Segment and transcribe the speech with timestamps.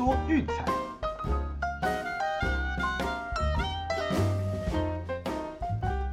[0.00, 0.64] 说运彩，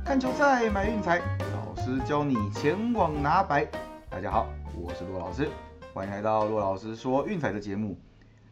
[0.04, 1.22] 看球赛买运彩，
[1.54, 3.66] 老师教你前往拿白。
[4.10, 4.46] 大家好，
[4.76, 5.50] 我是骆老师，
[5.94, 7.98] 欢迎来到骆老师说运彩的节目。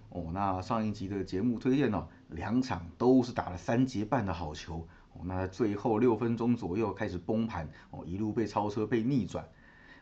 [0.07, 4.87] 哦，那上一集的节目推荐呢，两场都是打了三节半的好球。
[5.11, 9.45] 哦，那最后六分钟左右开始崩盘，哦，一路被超车被逆转。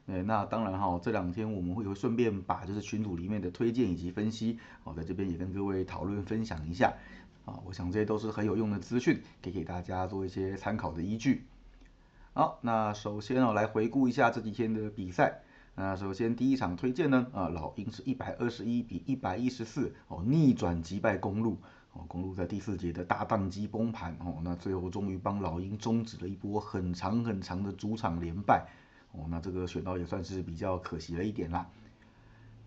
[0.05, 6.93] 呃，那当然哈，这两天我们会会顺便把就是群组里面的推荐以及分析，哦，在这边也跟各位讨论分享一下。
[7.45, 11.43] 啊，我想这些都是很有用的资讯，可以给大家做一些参考的依据。
[12.33, 15.41] 好，那首先哦，来回顾一下这几天的比赛。
[15.75, 21.57] 那首先第一场推荐呢，啊，老鹰是一百二十一比一百一十四，哦，逆转击败公路。
[21.93, 28.65] 哦，公路在第四节的大宕机崩盘，哦，那最后终于帮老鹰终止了一波很长很长的主场连败。
[29.13, 31.67] 哦，那这个选到也算是比较可惜了一点啦。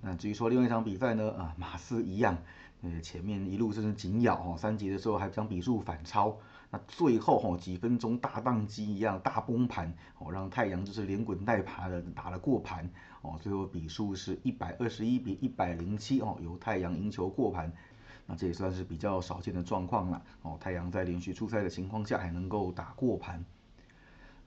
[0.01, 2.39] 那至于说另外一场比赛呢，啊，马斯一样，
[2.83, 6.39] 呃，前面一路是紧咬哦，三节的时候还将比数反超，
[6.71, 12.89] 那最后哦几分钟大宕机一样大崩盘，哦，让太阳就是连滚带爬的打了过盘，
[13.23, 17.73] 哦，最后比数是一百二十一比一百零七，哦，由太阳赢球过盘，
[18.27, 23.45] 那这也算是比较少见的状况了，哦，太阳在连续出赛的情况下还能够打过盘。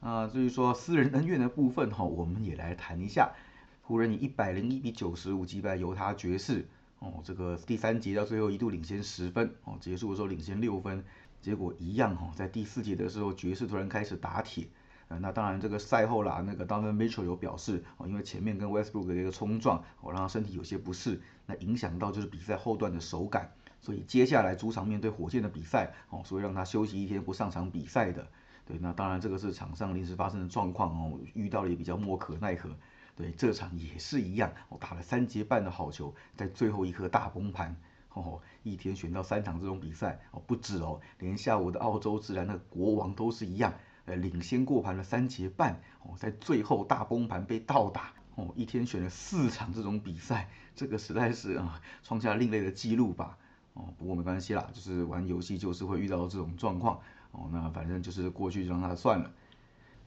[0.02, 3.34] 啊，至于说私人恩怨的部分哈，我们也来谈一下。
[3.82, 6.68] 湖人以一百零一比九十五击败犹他爵士，
[7.00, 11.04] 哦，这个第三节到最后一度领先十分，哦，结束的时候领先六分，
[11.42, 14.68] 结果一样哈，在第四节的时候爵士突然开始打铁，
[15.10, 28.28] 呃，那当然这个赛后啦，那个 Donovan Mitchell 有表示，哦，因为前面跟 Westbrook 的一个冲撞，哦，让他身体有些不适，那影响到就是比赛后段的手感，所以接下来主场面对火箭的比赛，哦，所以让他休息一天不上场比赛的。
[28.70, 32.70] 对，那当然这个是场上临时发生的状况哦，遇到了也比较莫可奈何。
[33.16, 37.76] 对，这场也是一样，我打了三节半的好球，在最后一刻大崩盘。
[38.14, 43.74] 哦，一天选到三场这种比赛哦，不止哦，连下午的澳洲自然的国王都是一样，
[44.06, 48.14] 呃，领先过盘了三节半，哦，在最后大崩盘被倒打。
[48.36, 53.36] 哦，一天选了四场这种比赛，这个实在是啊，创下另类的记录吧。
[53.74, 57.02] 哦，不过没关系啦，就是玩游戏就是会遇到这种状况。
[57.32, 59.32] 哦，那反正就是过去就让它算了。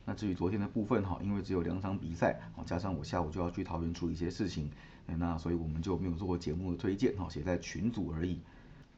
[0.04, 4.70] 那至于昨天的部分哈，因为只有两场比赛，哦，加上我下午就要去桃园处理一些事情，
[5.06, 8.40] 那所以我们就没有做过节目的推荐哈，写在群组而已。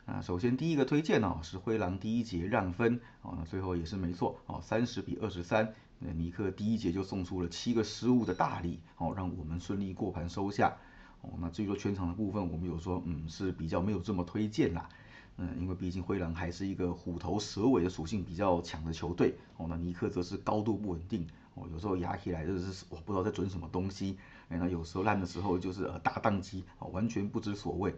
[0.06, 10.74] 那首先第一个推荐呢是灰狼第一节让分，哦，那最后也是没错，哦，三十比二十三，那尼克第一节就送出了七个失误的大礼，哦，让我们顺利过盘收下。
[11.20, 14.88] 哦，那至于说全场的部分，我们有说，嗯，是比较没有这么推荐啦。
[15.36, 24.16] 嗯，因为毕竟灰狼还是一个虎头蛇尾的属性比较强的球队哦，那尼克则是高度不稳定哦，有时候压起来就是我不知道在准什么东西，
[24.48, 27.94] 哎，那有时候烂的时候就是呃大宕机哦，完全不知所谓。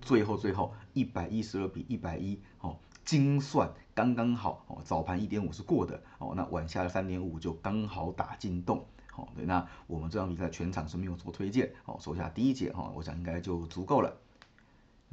[0.00, 2.74] 最后最后一百一十二比一百一哦，
[3.04, 8.82] 精算刚刚好哦，早盘一点五是过的哦，那晚下的三点五就刚好打进洞。
[9.12, 14.16] 好，对，那我们这场比赛全场是没有做推荐哦，收下第一节哈，我想应该就足够了。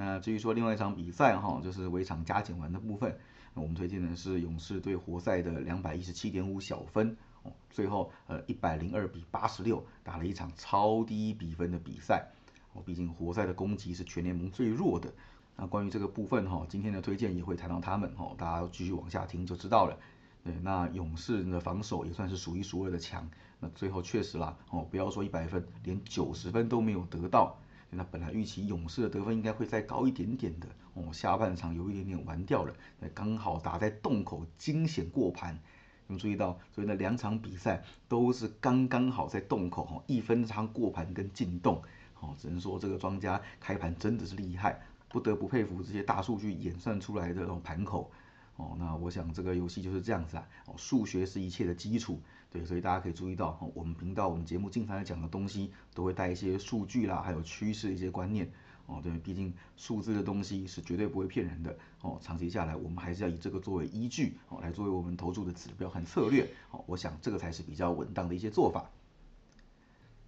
[0.03, 3.15] 那至于说另外一场比赛哈，就是围场加减完的部分，
[3.53, 12.25] 我们推荐的是勇士对活塞的两百一十七点五小分哦，最后呃一百零二比八十六打了一场超低比分的比赛
[12.73, 15.13] 哦，毕竟活塞的攻击是全联盟最弱的。
[15.55, 19.95] 那关于这个部分哈，今天的推荐也会谈到他们哈，大家继续往下听就知道了。
[20.43, 23.29] 对，那勇士的防守也算是数一数二的强，
[23.59, 27.55] 那最后确实啦哦，不要说一百分，连九十分都没有得到。
[27.91, 35.59] 那本来预期勇士的得分应该会再高一点点的哦，下半场有一点点玩掉了，那刚好打在洞口惊险过盘。
[36.07, 41.81] 有注意到，所以那两场比赛都是刚刚好在洞口哈，一分差过盘跟进洞，
[42.19, 44.77] 哦，只能说这个庄家开盘真的是厉害，
[45.07, 48.11] 不得不佩服这些大数据演算出来的这种盘口。
[48.61, 52.19] 哦，那我想这个游戏就是这样子啊，哦，数学是一切的基础，
[52.51, 58.47] 对，所以大家可以注意到，哦，我们频道我们节目经常讲的东西，都会带一些数据啦，还有趋势一些观念，
[58.85, 68.91] 哦，对，毕竟数字的东西是绝对不会骗人的，哦，长期下来我们还是要以这个作为依据，哦，来作为我们投注的指标和策略，哦，我想这个才是比较稳当的一些做法。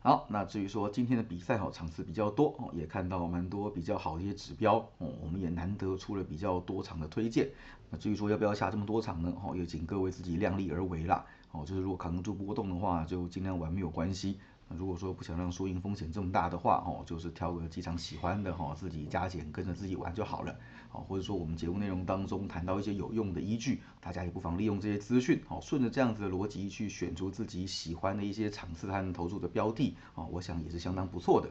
[0.05, 7.49] 好，那至于说今天的比赛哈场次比较多哦，也看到蛮多比较好的一些指标哦，我们也难得出了比较多场的推荐。
[7.89, 9.33] 那至于说要不要下这么多场呢？
[9.41, 11.25] 哦，也请各位自己量力而为啦。
[11.53, 14.37] 哦，就是如果扛得住波动的话，就尽量玩没有关系。
[14.69, 20.55] 如果说不想让输赢风险这么大的话，哦，就是挑个几场喜欢的哈，自己加减跟着自己玩就好了。
[20.89, 31.49] 好，或者说我们节目内容当中谈到一些有用的依据，大家也不妨利用这些资讯，好，顺着这样子的逻辑去选出自己喜欢的一些场次和投注的标的，啊，我想也是相当不错的。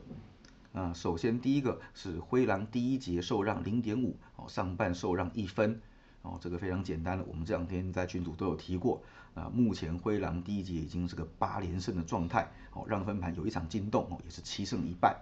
[0.73, 5.81] 那首先第一个是灰狼第一节受让零点五，哦，上半受让一分，
[6.23, 9.03] 哦，这个非常简单的，我们这两天在群组都有提过。
[9.35, 15.17] 那目前灰狼第一节已经是个八连胜的状态，哦，让分盘有一场惊动，哦，也是七胜一败，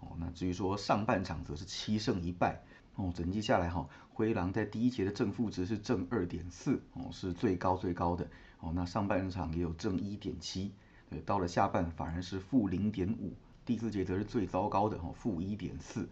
[0.00, 2.60] 哦，那至于说上半场则是七胜一败，
[2.96, 8.28] 哦，整季下来哈，灰狼在第一节的正负值是正二点四，哦，是最高最高的，
[8.60, 10.72] 哦，那上半场也有正一点七，
[11.08, 13.32] 对，到了下半反而是负零点五。
[13.64, 16.08] 第四节则是最糟糕的哦，负一点四，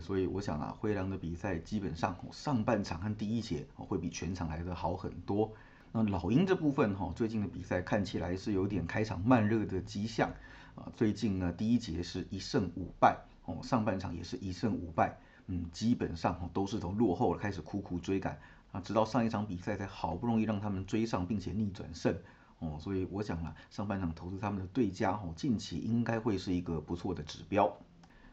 [0.00, 5.52] 所以我想啊，灰狼的比赛基本上上半场和第一节会比全场来的好很多。
[5.90, 10.30] 那老鹰这部分哈，最近的比赛看起来是有点开场慢热的迹象
[10.74, 10.92] 啊。
[10.94, 18.38] 最近呢，第一节是一胜五败哦，上半场也是一胜五败，嗯，基本上都是从落后开始苦苦追赶
[18.72, 22.14] 啊，直到上一场比赛才好不容易让他们追上，并且逆转胜。
[22.58, 27.74] 哦，所以我想啊，上半场投资他们的对家哦，近期应该会是一个不错的指标。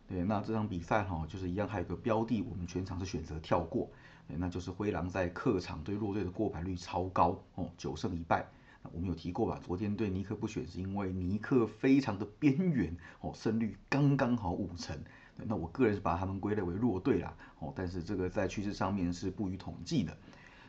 [0.07, 3.89] 对，那这场比赛哈，就是一样还有个标的，我们全场是选择跳过，
[4.27, 8.45] 那就是灰狼在客场对弱队的过盘率超高哦，九胜一败。
[8.83, 9.59] 那我们有提过吧？
[9.65, 14.95] 昨天对尼克不选是因为尼克非常的边缘哦，胜率刚刚好五成。
[15.37, 20.15] 那我个人是把他们归类为弱队啦哦，但是这个在趋势上面是不予统计的。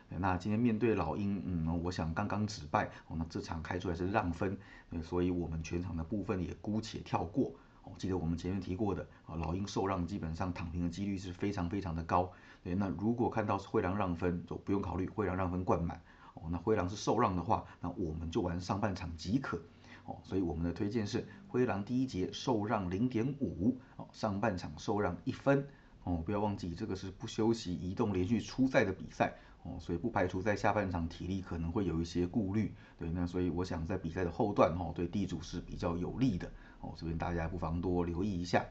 [0.09, 4.57] 那今天面对老鹰，嗯，我想刚刚止败，哦，那这场开出来是让分，
[5.03, 7.51] 所以我们全场的部分也姑且跳过。
[7.87, 12.29] 哦，记得我们前面提过的，啊，老鹰受让基本上躺平的几率是非常非常的高。
[12.61, 16.01] 对，那如果看到是灰狼让分，就不用考虑灰狼让分灌满。
[16.33, 19.61] 哦，那灰狼是受让的话，那我们就玩上半场即可。
[20.05, 25.65] 哦，所以我们的推荐是灰狼第一节受让零点五，哦，上半场受让一分。
[26.03, 29.33] 哦，不要忘记这个是不休息、移动连续出赛的比赛。
[29.63, 36.49] 哦，所以不排除在下半场体力可能会有一些顾虑，对，那所以我想在比赛的后段哈，对地主是比较有利的，
[36.87, 38.65] 哦，这边大家不妨多留意一下。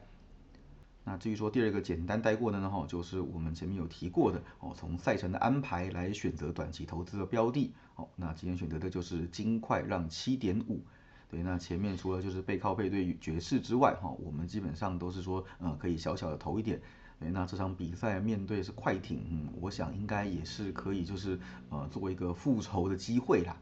[1.03, 10.81] 那至于说第二个简单带过的呢哈，就是我们前面有提过的哦，从赛程的安排来选择短期投资的标的，哦，那今天选择的就是金块让七点五，
[11.29, 16.81] 对，那前面除了就是背靠背对爵士之外哈，我们基本上都是说呃可以小小的投一点。
[17.19, 23.57] 哎，那这场比赛面对是快艇，嗯，我想应该也是可以，就是呃，作为一个复仇的机会啦。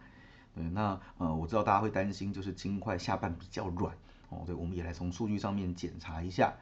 [0.53, 3.95] 对，那呃，我知道大家会担心，就是金块下半比较软
[4.29, 4.43] 哦。
[4.45, 6.55] 对，我们也来从数据上面检查一下。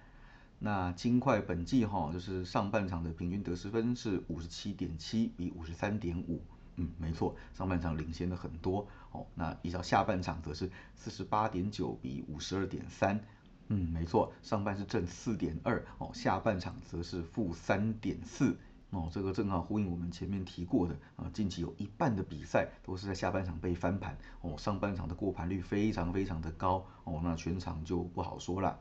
[0.60, 6.42] 那金块本季哈，就是上半场的平均得失分是五十七点七比五十三点五，
[6.78, 9.26] 嗯，没错，上半场领先的很多哦。
[9.36, 13.20] 那依照下半场则是四十八点九比五十二点三。
[13.68, 18.58] 嗯，没错，上半是正四点二哦，下半场则是负三点四
[18.94, 28.80] 哦，这个正好呼应我们前面提过的啊，近期有一半的比赛都是在下半场被翻盘哦，上半场的过盘率非常非常的高哦，那全场就不好说了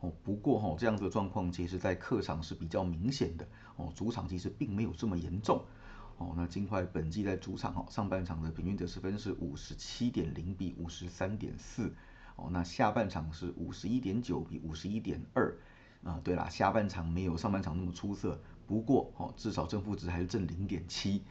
[0.00, 0.12] 哦。
[0.24, 5.64] 不过哈，这样子的状况其实在客场是比较明显的哦，主场其实并没有这么严重
[6.18, 6.34] 哦。
[6.36, 11.94] 那金块本季在主场哦，上半场的平均得失分是五十七点零比五十三点四。
[12.34, 15.54] 哦，那下半场是五十一点九比五十一点二，
[16.02, 21.22] 啊，对啦，下半场没有上半场那么出色，不过哦，至少正负值还是正零点七。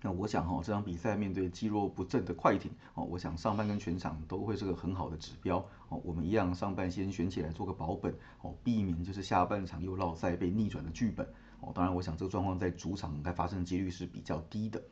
[0.00, 5.58] 那我想哈，这场比赛面对肌肉不振的快艇，哦，我想上半跟全场都会是个很好的指标。
[5.88, 11.26] 哦，我们一样上半先选起来做个保本，哦，避免就是下半场又落赛被逆转的剧本。
[11.60, 14.82] 哦，当然我想这个状况在主场应该发生的几率是比较低的。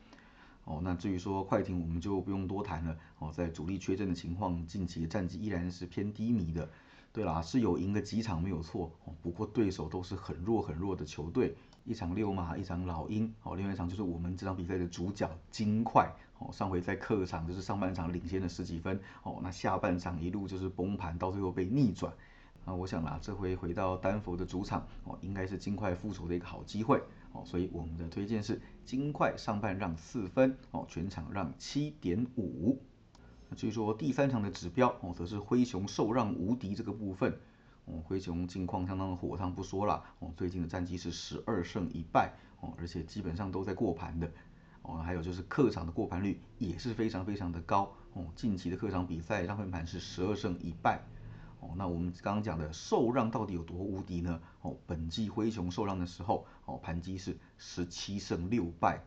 [0.64, 2.96] 哦，那至于说快艇，我们就不用多谈了。
[3.18, 6.66] 哦，在主力缺阵的情况，近期的战绩依然是偏低迷的。
[7.12, 16.08] 对啦，是有赢的几场没有错，哦，不过对手都是很弱很弱的球队，一场六马，一场老鹰，哦，另外一场就是我们这场比赛的主角金块，
[16.38, 22.12] 哦，上回在客场就是上半场领先了十几分，哦，那下半场一路就是崩盘，到最后被逆转。
[22.64, 27.02] 啊，我想啦，这回回到丹佛的主场，哦，应该是金块复仇的一个好机会。
[27.32, 32.78] 哦，所以我们的推荐是金块上半让四分，哦，全场让七点五。
[33.48, 37.36] 那至于说第三场的指标，哦，则是灰熊受让无敌这个部分。
[37.84, 44.30] 哦，灰熊近况相当的火烫不说了，哦，最近的战绩是十二胜一败，哦，而且基本上都在过盘的。
[44.82, 51.00] 哦，还有就是客场的过盘率也是非常非常的高，哦，近期的客场比赛让分盘是十二胜一败。
[51.60, 54.40] 哦，那我们刚刚讲的受让到底有多无敌呢？
[54.62, 59.00] 哦，本季灰熊受让的时候，哦，盘基是十七胜六败，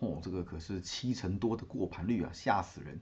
[0.00, 3.00] 哦，这个可是七成多的过盘率啊，吓死人！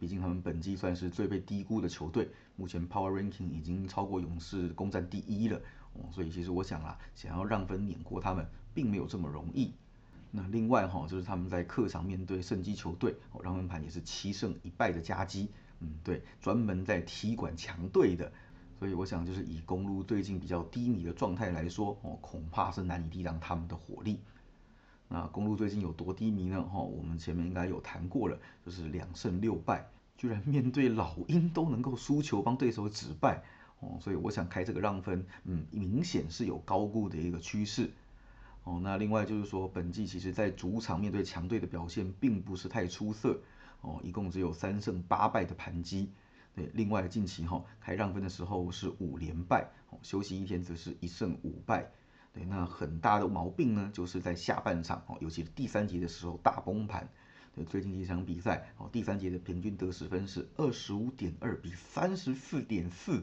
[0.00, 5.60] 毕竟他们本季算是最被低估的球队，目前 Power Ranking 已经超过勇士攻占第一了，
[5.92, 9.74] 哦，所以其实我想啦，想要让分碾过他们，并没有这么容易。
[10.30, 18.32] 那另外哈，就是他们在客场面对胜基球队，哦，让分盘也是七胜一败的夹击，嗯，对，专门在踢馆强队的。
[18.78, 24.20] 所以我想就是以公路最近比较低迷的状态来说，哦，恐怕是难以抵挡他们的火力。
[25.12, 26.62] 那公路最近有多低迷呢？
[26.62, 33.42] 哈，我们前面应该有谈过了，就是两胜六败，居然面对老鹰都能够输球，帮对手止败，
[33.80, 37.90] 哦，所以我想开这个让分，嗯，明显是有高估的一个趋势。
[38.64, 43.38] 哦，那另外就是说，本季其实在主场面对强队的表现并不是太出色，
[43.82, 46.08] 哦，一共只有三胜八败的盘击。
[46.54, 51.90] 对，另外近期哈开让分的时候是五连败，哦，休息一天则是一胜五败。
[52.32, 57.08] 对，那很大的毛病呢，就是在下半场哦，尤其是第三节的时候大崩盘。
[57.54, 63.22] 对，最近几场比赛哦，第三节的平均得失分是二十五点二比三十四点四。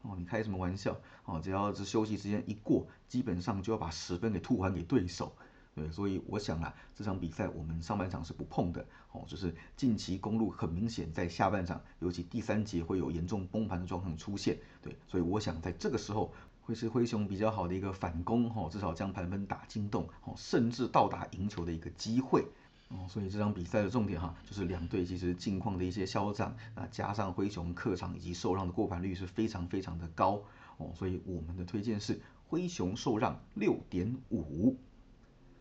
[0.00, 0.98] 哦，你开什么玩笑？
[1.26, 5.36] 哦，只要是休息时间一过，基本上就要把十分给吐还给对手。
[5.74, 8.86] 对，所以我想啊，这场比赛我们上半场是不碰的。
[9.12, 14.56] 哦，就是近期公路很明显在下半场，尤其第三节会有严重崩盘的状况出现。
[14.80, 16.32] 对，所以我想在这个时候
[16.66, 18.50] 会是灰熊比较好的一个反攻。
[18.50, 20.06] 哈，至少将盘分打进洞。
[20.24, 22.44] 哦，甚至到达赢球的一个机会。
[22.88, 30.40] 哦，所以这场比赛的重点哈，就是两队其实近况的一些消长，那加上灰熊客场以及受让的过盘率是非常非常的高
[30.76, 34.76] 哦，所以我们的推荐是灰熊受让六点五。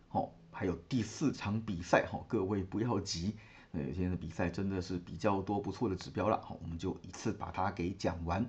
[0.07, 3.33] 好，还有第四场比赛哈，各位不要急，
[3.71, 8.47] 呃，今天的比赛真的是比较多不错的指标了，好，我们就一次把它给讲完。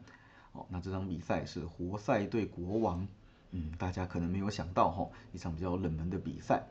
[0.56, 3.06] 好，那这场比赛是活塞对国王，
[3.50, 6.66] 嗯，大家可能没有想到哈，一场比较冷门的比赛。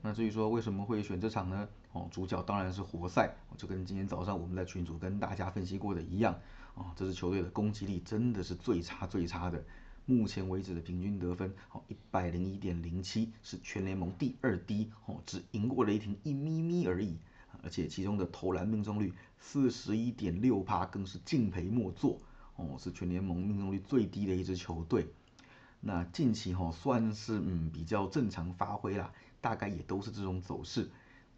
[0.00, 1.68] 那至于说为什么会选这场呢？
[1.92, 6.34] 哦，主角当然是活塞，就跟今天早上我们在群组跟大家分析过的一样，
[6.76, 9.62] 哦，这支球队的攻击力真的是最差最差的，
[10.06, 17.18] 目前为止的平均得分，哦，一百零一点零七，是全联盟第二低，哦，只赢过雷霆一咪咪而已，
[17.62, 22.18] 而且其中的投篮命中率四十一点六趴，更是敬陪末座，
[22.56, 25.06] 哦，是全联盟命中率最低的一支球队。
[25.80, 30.90] 那近期哈算是嗯比较正常发挥啦，大概也都是这种走势。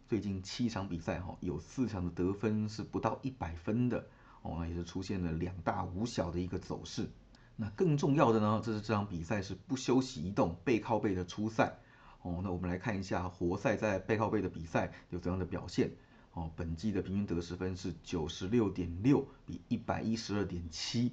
[0.07, 4.07] 最近七场比赛哈有四场的得分是不到一百分的
[4.41, 7.07] 哦，那也是出现了两大五小的一个走势。
[7.55, 11.77] 那更重要的呢，这是这场比赛是不休息移动背靠背的出赛
[12.21, 12.39] 哦。
[12.41, 15.91] 那我们来看一下活塞在背靠背的比赛有怎样的表现
[16.39, 16.51] 哦。
[16.55, 21.11] 本季的平均得失分是九十六点六比一百一十二点七。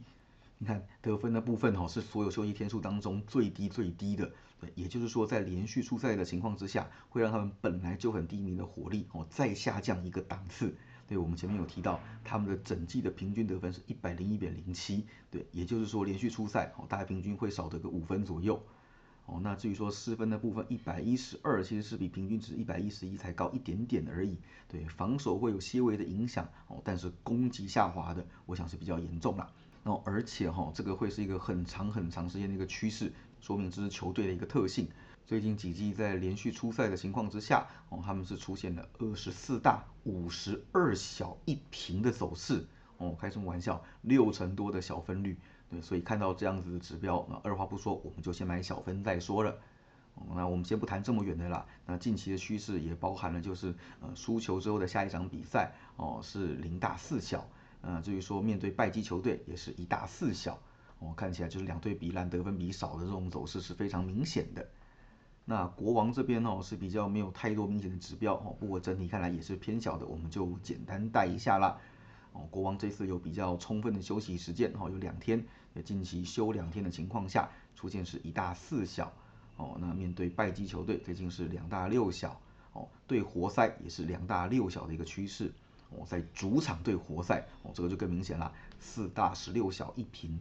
[0.58, 10.74] 你看得分的部分哈是所有休息天数当中最低最低的，对，也就是说在连续出赛的情况之下，会让他们本来就很低迷的火力哦再下降一个档次。
[11.06, 18.58] 对，我们前面有提到他们的整季的平均得分是一百零一点零七，对，也就是说连续出赛哦大概平均会少得个五分左右。
[19.26, 24.38] 哦，那至于说失分的部分一百一十二，其实是比平均值一百一十一才高一点点而已。
[24.68, 29.52] 对，防守会有些微的影响哦，但是攻击下滑的，我想是比较严重了。
[29.82, 34.88] 然后，而且哈，这个会是一个很长很长时间的一个趋势，说明这支球队的一个特性。
[35.26, 42.64] 最近几季在连续出赛的情况之下，哦，他们是出现了二十四大五十二小一平的走势，
[42.98, 45.36] 哦，开什么玩笑，六成多的小分率，
[45.82, 49.56] 所以看到这样子的指标，那二话不说，我们就先买小分再说了。
[50.34, 57.46] 那我们先不谈这么远的啦，那近期的趋势也包含了就是呃输球之后的下一场比赛，哦，是零大四小。
[57.82, 60.58] 呃，至于说面对败绩球队，也是一大四小，
[60.98, 64.66] 哦，看起来就是两队比烂，得分比少的这种走势是非常明显的。
[65.44, 71.78] 那国王这边哦是比较没有太多明显的指标哦，不过整体看来也是偏小的，我们就简单带一下啦。
[72.32, 75.46] 哦，国王这次有比较充分的休息时间，哦，有两天，
[75.82, 79.12] 近期休两天的情况下，出现是一大四小，
[79.56, 82.40] 哦，那面对拜基球队最近是两大六小，
[82.72, 85.52] 哦，对活塞也是两大六小的一个趋势。
[85.90, 90.36] 哦，在主场对活塞，哦，这个就更明显了，四大十六小一平。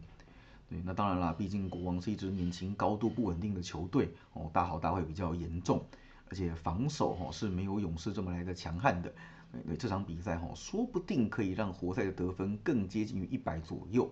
[0.68, 5.84] 对，那当然了，毕竟国王是一支年轻、高度不稳定的球队，哦，大好大坏比较严重，
[6.28, 9.14] 而且防守哦是没有勇士这么来的强悍的。
[9.64, 14.10] 对，这场比赛哈，说不定可以让活塞的得分更接近于一百左右。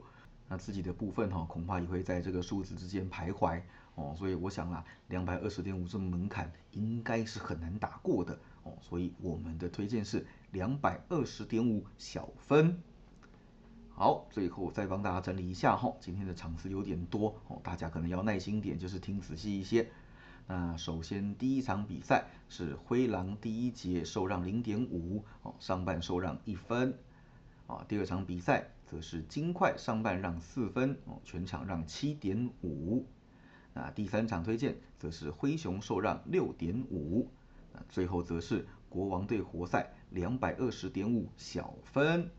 [0.48, 3.62] 那自己的部分哈，恐怕也会在这个数字之间徘徊。
[3.94, 8.38] 哦，所以我想啦，两百二十点五这门槛应该是很难打过的。
[8.64, 12.76] 哦，所以我们的推荐是两百二十点五小分。
[13.90, 19.88] 好，最后再帮大家整理一下哈，今天的场次有点多哦，大家可能要耐心点，就是听仔细一些。
[20.48, 26.98] 那首先第一场比赛是灰狼第一节受让零点五哦，上半受让一分
[27.68, 27.84] 啊。
[27.86, 33.06] 第二场比赛则是金块上半让四分哦，全场让七点五。
[33.72, 37.28] 那第三场推荐则是灰熊受让六点五。
[37.88, 42.30] 最后则是国王队活塞两百二十点五小分，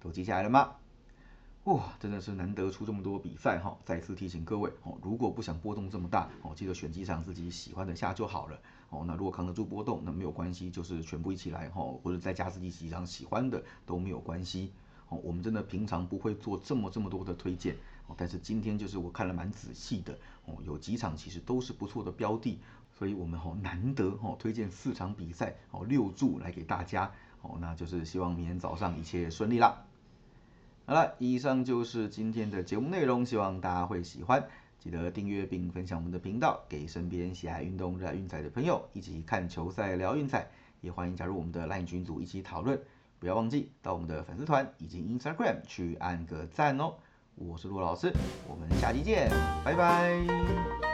[0.00, 0.74] 都记下来了吗？
[1.62, 3.78] 哇，真的是难得出这么多比赛哈！
[3.84, 8.60] 再次提醒各位哦，如果不想波动这么大哦，记得选几场自己喜欢的下就好了
[8.90, 9.04] 哦。
[9.06, 14.72] 那如果扛得住波动，那没有关系，就是全部一起来哈，或者再加自己几场喜欢的都没有关系
[15.08, 15.18] 哦。
[15.22, 17.74] 我们真的平常不会做这么这么多的推荐
[18.06, 22.58] 哦，但是今天就是我看了蛮仔细的哦，有几场其实都是不错的标的，
[22.98, 27.10] 所以我们哦难得哦推荐四场比赛哦六注来给大家
[27.42, 29.84] 哦，那就是希望明天早上一切顺利啦。
[30.86, 34.46] 好了，以上就是今天的节目内容，希望大家会喜欢。
[34.78, 40.46] 记得订阅并分享我们的频道，给身边喜爱运动、热爱运彩的朋友一起看球赛、聊运彩。
[40.82, 42.78] 也欢迎加入我们的 LINE 群组一起讨论。
[43.18, 46.94] 不要忘记到我们的粉丝团以及 Instagram 去按个赞哦。
[47.36, 48.12] 我是陆老师，
[48.48, 49.28] 我们下期见，
[49.64, 50.93] 拜拜。